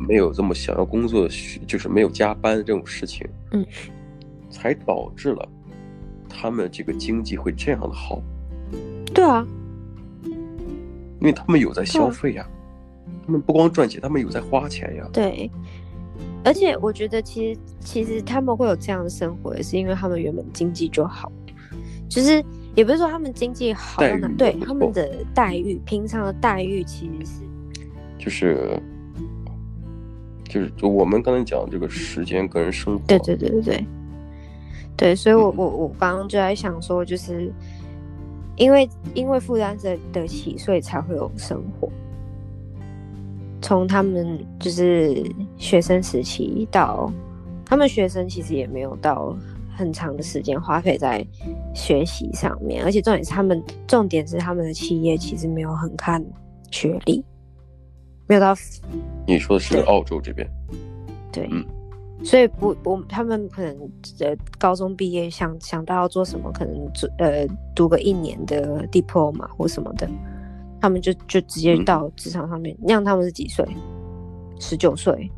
[0.08, 1.34] 没有这么想要工作的，
[1.66, 3.66] 就是没有加班这种事情，嗯。
[4.50, 5.48] 才导致了
[6.28, 8.20] 他们这个经济会这样的好，
[9.14, 9.46] 对啊，
[10.24, 12.50] 因为他们有在消费呀，啊、
[13.26, 15.08] 他们不光赚钱，他们有在花钱呀。
[15.12, 15.50] 对，
[16.44, 21.32] 而且我觉得其实其实他们会有这样的生活，也是因为他们原本经济就好，
[22.08, 22.44] 就是
[22.74, 24.02] 也不是说他们经济好，
[24.36, 27.32] 对他们的待遇，平常的待遇其实是
[28.18, 28.80] 就是
[30.44, 33.86] 就是就我们刚才讲这个时间跟人生活，对对对对对。
[34.98, 37.52] 对，所以我，我我我刚刚就在想说，就是
[38.56, 41.88] 因为因为负担得得起，所以才会有生活。
[43.62, 45.24] 从他们就是
[45.56, 47.08] 学生时期到
[47.64, 49.36] 他们学生，其实也没有到
[49.76, 51.24] 很长的时间花费在
[51.72, 56.20] 学习上面，而且重点是他们重点是他们的企业其实没有很看
[56.72, 57.24] 学历，
[58.26, 58.52] 没有到。
[59.28, 60.48] 你说的是澳洲这边？
[61.30, 61.46] 对。
[61.46, 61.64] 对嗯
[62.24, 63.76] 所以不，我他们可能
[64.20, 70.08] 呃高中毕业想想到要做什么，可能做呃读个一年的 diploma 或什么的，
[70.80, 72.76] 他们就就直接到职场上面。
[72.80, 73.64] 那样、嗯、他们是几岁？
[74.60, 75.30] 十九岁，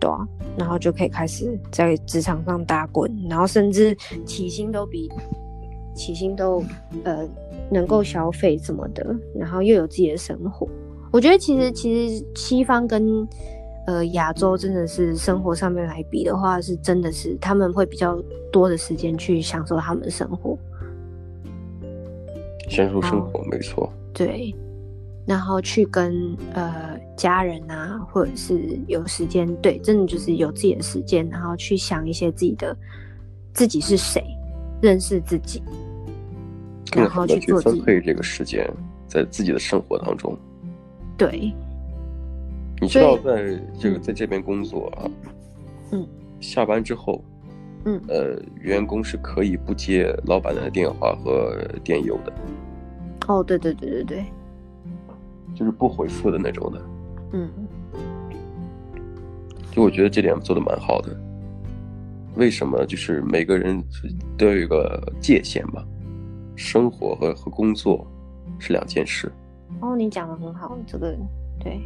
[0.00, 3.94] 对啊，然后就可以开始在职场上打滚，然后甚至
[4.24, 5.10] 起薪都比
[5.94, 6.64] 起薪都
[7.04, 7.28] 呃
[7.70, 10.66] 能够消费什么的，然后又有自己的生活。
[11.12, 13.28] 我觉得其实其实西方跟
[13.90, 18.22] 呃，亚洲真的是生活上面来比的话，是真的是他们会比较
[18.52, 20.56] 多的时间去享受他们的生活，
[22.68, 23.92] 享受生活没错。
[24.14, 24.54] 对，
[25.26, 32.76] 然后去跟呃家人啊，或者是有时间，对，真的就是有自己的时间，然后去想一些自己的
[33.52, 34.22] 自己是谁，
[34.80, 35.60] 认识自己，
[36.94, 38.64] 然后去做分配这个时间
[39.08, 40.38] 在自己的生活当中。
[41.16, 41.52] 对。
[42.80, 45.10] 你知道，在这个在这边工作啊，
[45.92, 46.06] 嗯，
[46.40, 47.22] 下班之后，
[47.84, 52.32] 嗯，呃，员工是可以不接老板的电话和电邮的。
[53.28, 54.24] 哦，对对对对对，
[55.54, 56.82] 就是不回复的那种的。
[57.32, 57.50] 嗯，
[59.70, 61.14] 就我觉得这点做的蛮好的。
[62.36, 63.82] 为什么就是每个人
[64.38, 65.84] 都有一个界限嘛？
[66.56, 68.06] 生活和和工作
[68.58, 69.30] 是两件事。
[69.80, 71.14] 哦，你讲的很好，这个
[71.58, 71.80] 对。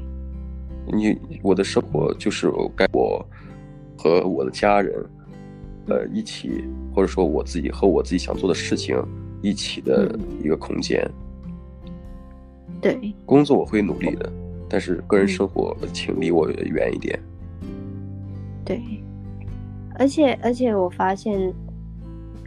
[0.87, 3.25] 你我的生活就是该我
[3.97, 4.95] 和我的家人，
[5.89, 6.65] 呃，一起，
[6.95, 8.97] 或者说我自己和我自己想做的事情
[9.43, 11.09] 一起的一个空间。
[12.81, 13.15] 对。
[13.25, 14.33] 工作我会努力的，
[14.69, 17.19] 但是个人生活请离我远一点。
[18.65, 18.81] 对。
[19.97, 21.53] 而且而且我发现，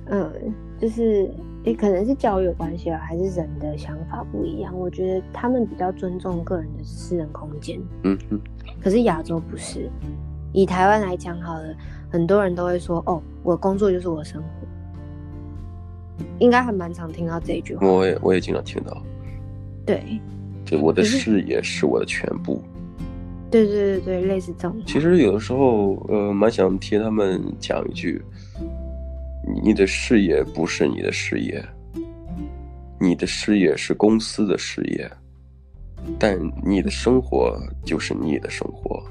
[0.06, 0.32] 嗯，
[0.80, 1.30] 就是。
[1.64, 4.74] 也可能是教育有关系啊，还是人的想法不一样？
[4.78, 7.80] 我觉得他们比较尊重个人的私人空间。
[8.04, 8.40] 嗯嗯。
[8.82, 9.90] 可是亚洲不是，
[10.54, 11.76] 以台湾来讲好了，
[12.10, 14.48] 很多人都会说：“哦，我的工作就是我的生活。”
[16.40, 17.86] 应该还蛮常听到这一句话。
[17.88, 19.02] 我也我也经常听到。
[19.86, 20.04] 对。
[20.64, 22.62] 就我的事业是我的全部。
[23.50, 24.78] 对对对对，类似这种。
[24.86, 28.22] 其实有的时候，呃，蛮想替他们讲一句。
[29.50, 31.64] 你的事业不是你的事业，
[33.00, 35.10] 你的事业是公司的事业，
[36.20, 39.02] 但你的生活就是你的生活。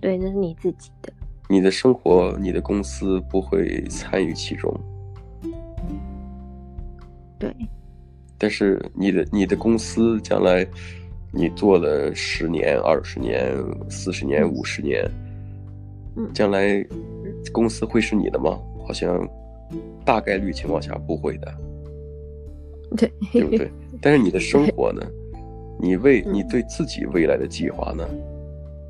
[0.00, 1.12] 对，那是你自己的。
[1.48, 4.72] 你的生活，你的公司不会参与其中。
[7.38, 7.52] 对。
[8.38, 10.66] 但是你的你的公司将来，
[11.32, 13.56] 你做了十年、二十年、
[13.90, 15.04] 四十年、五十年，
[16.16, 16.86] 嗯，将来。
[17.52, 18.58] 公司会是你的吗？
[18.86, 19.26] 好像
[20.04, 21.54] 大概率情况下不会的，
[22.96, 23.70] 对，对不对？
[24.00, 25.00] 但是你的生活呢？
[25.80, 28.06] 你为你对自己未来的计划呢？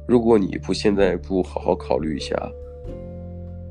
[0.07, 2.37] 如果你不现在不好好考虑一下，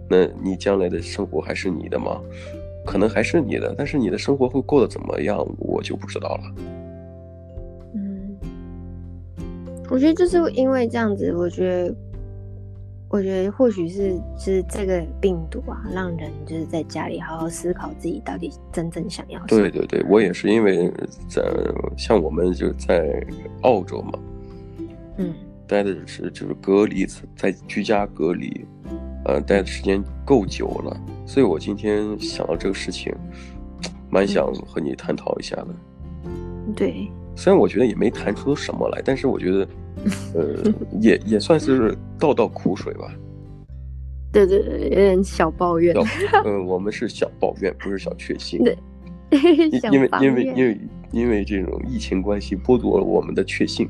[0.09, 2.21] 那你将来的生活还是你的吗？
[2.85, 6.43] 可能还是你的，但是你的生活会过得怎么样，我就不知道了。
[7.95, 8.37] 嗯，
[9.89, 11.95] 我觉得就是因为这样子，我觉得。
[13.13, 19.61] 我觉得或许是就是这个病毒啊，让人就是在家里好好思考自己到底真正想要什么。
[19.61, 20.91] 对对对，我也是因为
[21.29, 21.43] 在
[21.95, 23.23] 像我们就在
[23.61, 24.19] 澳洲嘛，
[25.17, 25.31] 嗯，
[25.67, 27.05] 待的是就是隔离，
[27.35, 28.65] 在居家隔离，
[29.25, 33.13] 呃，待的时间够久了，所以我今天想到这个事情，
[34.09, 35.67] 蛮想和你探讨一下的。
[36.75, 39.67] 对，虽然我觉得也没谈出什么来，但是我觉得。
[40.33, 43.13] 呃，也也算是倒倒苦水吧。
[44.31, 45.95] 对对对，有点小抱怨。
[45.95, 48.63] 嗯、呃，我们是小抱怨，不是小确幸。
[48.63, 48.75] 对，
[49.91, 50.79] 因为因为因为
[51.11, 53.87] 因为这种疫情关系，剥夺了我们的确幸。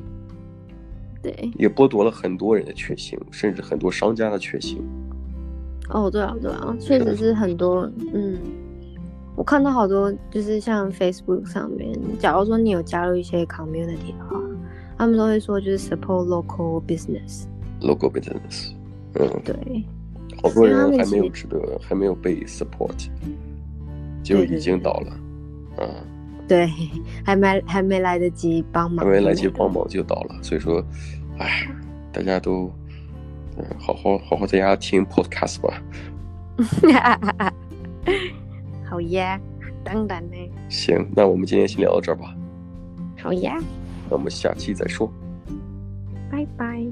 [1.21, 4.83] 对，也剥夺了很多人的确幸，甚至很多商家的确幸。
[5.87, 7.89] 哦，对啊，对啊，确实是很多。
[8.13, 8.37] 嗯，
[9.37, 14.42] 我看到好多，就是像 Facebook 上面，假如说你有加入一些 community 的话。
[15.03, 18.71] 他们都会说，就是 support local business，local business，
[19.15, 19.83] 嗯，对，
[20.41, 23.09] 好多人还没有值得，还没有被 support，
[24.23, 25.19] 就已经倒了，
[25.79, 25.89] 嗯，
[26.47, 26.69] 对，
[27.25, 30.81] 还没还没来得及帮忙，还没来得及帮忙就倒了，所以说，
[31.37, 31.67] 哎，
[32.13, 32.71] 大家都，
[33.57, 35.83] 嗯，好好好好在家听 podcast 吧，
[38.89, 39.37] 好呀，
[39.83, 40.37] 当然呢，
[40.69, 42.33] 行，那我们今天先聊到这儿吧，
[43.21, 43.59] 好呀。
[44.13, 45.11] 那我们下期再说，
[46.31, 46.85] 拜拜。